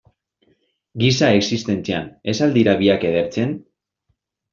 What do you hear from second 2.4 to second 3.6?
al dira biak edertzen?